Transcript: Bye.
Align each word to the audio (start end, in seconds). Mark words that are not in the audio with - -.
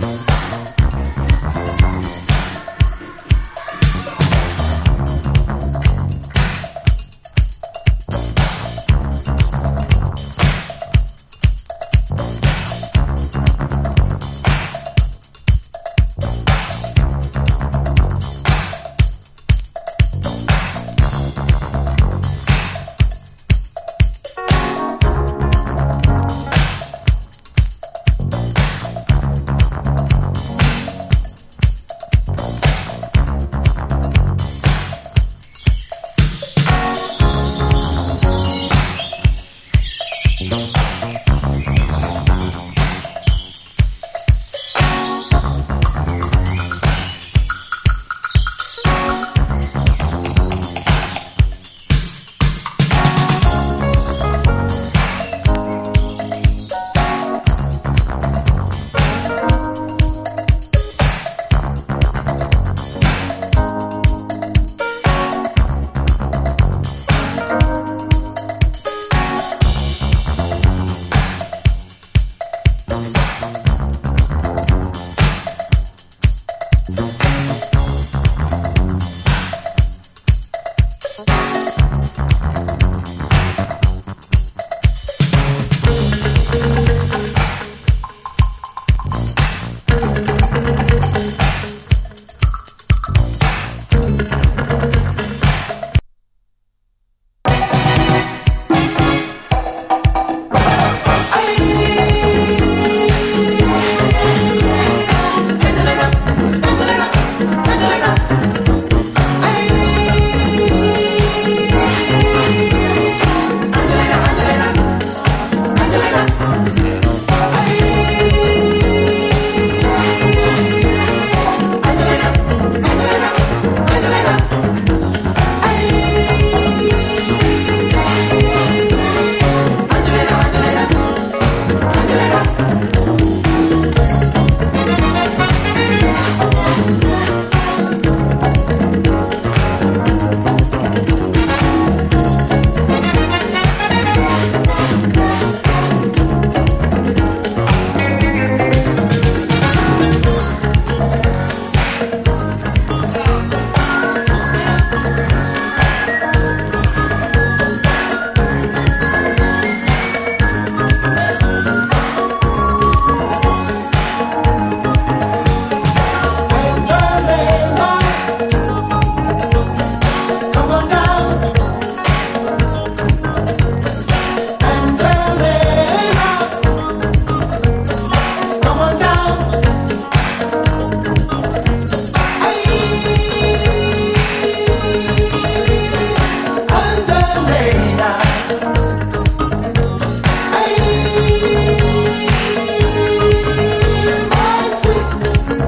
Bye. 0.00 0.35